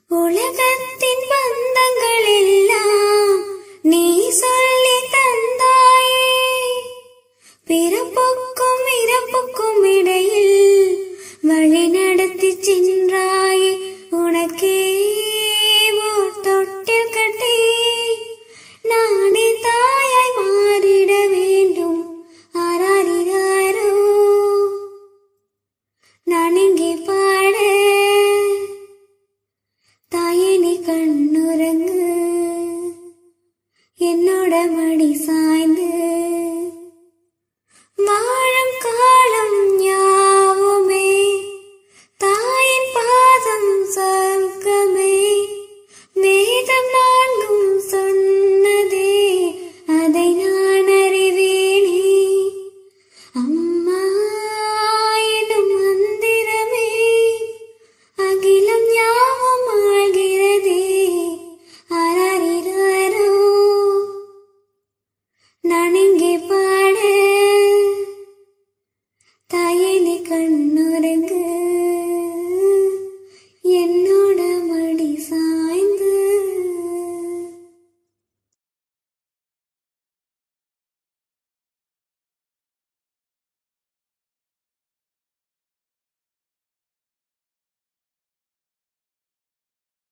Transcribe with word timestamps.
உலகத்தின் 0.09 1.25
பந்தங்கள் 1.31 2.27
எல்லாம் 2.39 3.45
நீ 3.83 4.31
சொல்லி 4.31 4.99
தந்தாயே. 5.15 6.33
பிறப்போ 7.67 8.44
கண்ணுறங்கு. 30.87 32.03
என்னோட 34.01 34.55
மடி 34.73 35.15
சாய்ந்து 35.15 35.84
കണ്ണുരങ്ങ് 70.29 71.39